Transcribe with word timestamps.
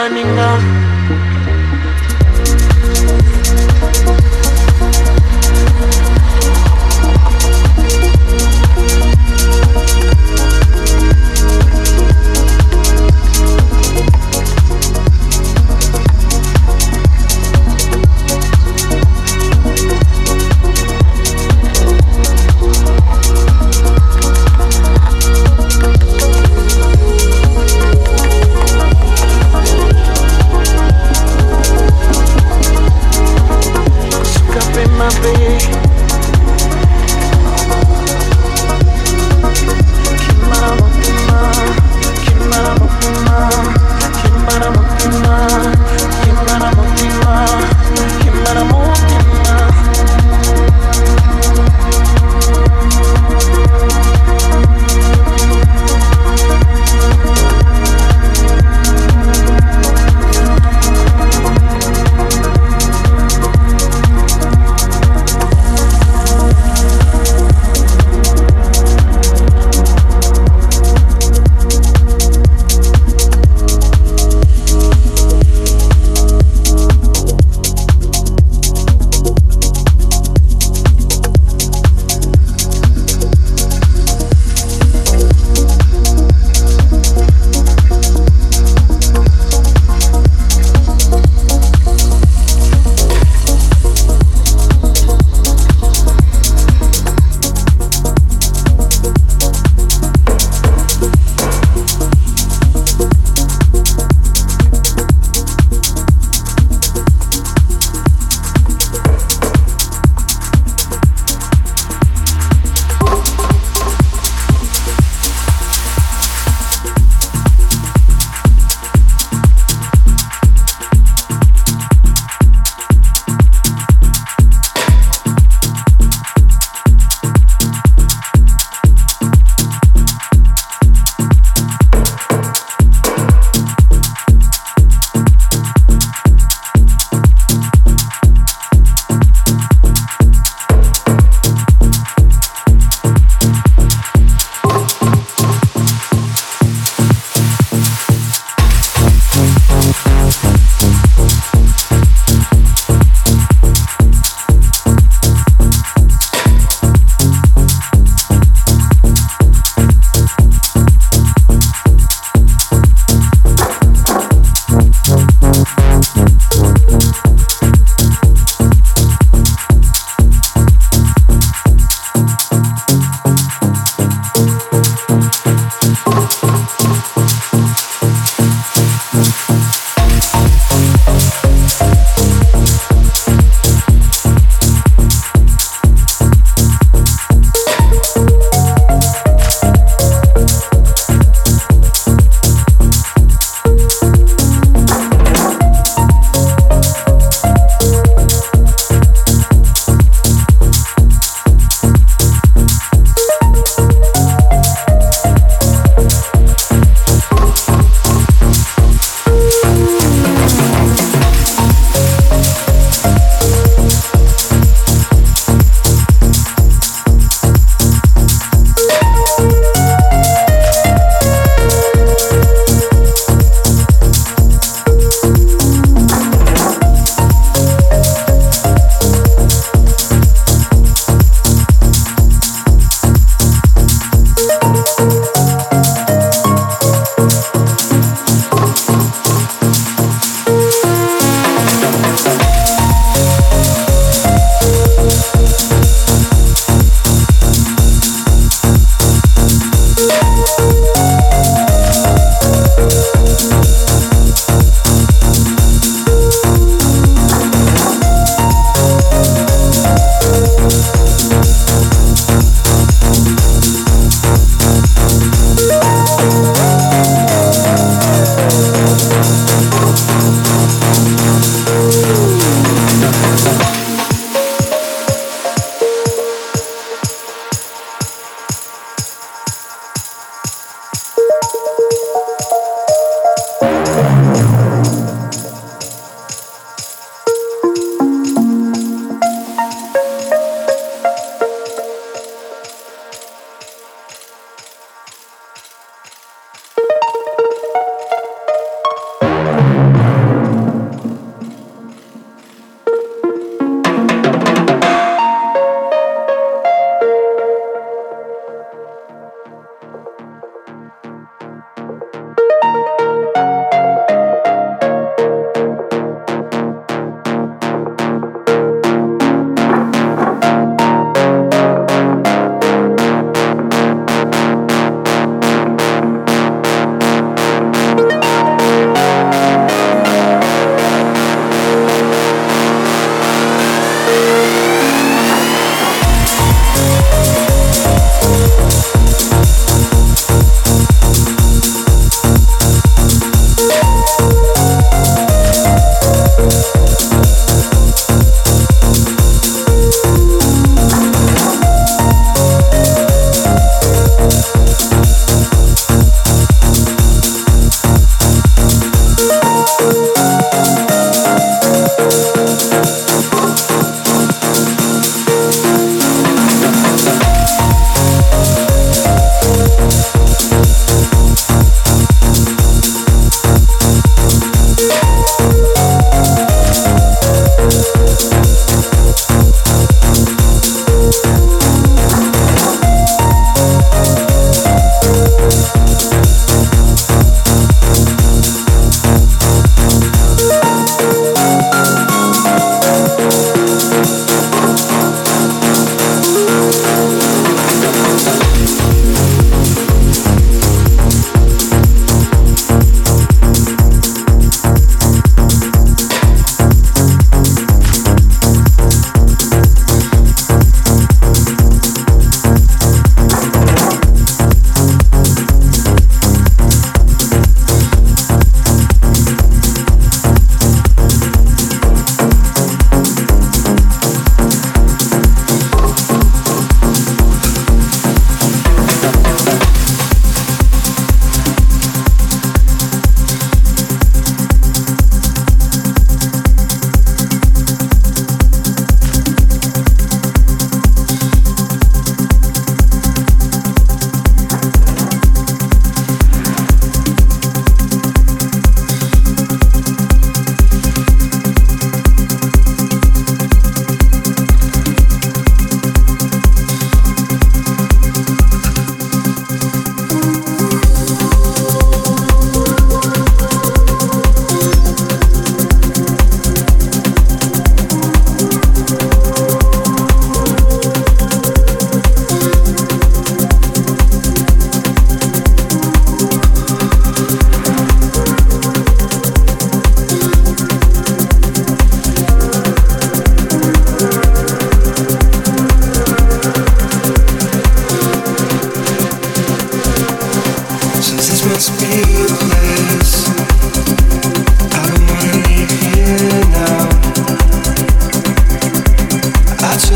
pasi 0.00 0.39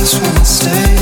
Just 0.04 0.20
wanna 0.20 0.44
stay 0.44 0.93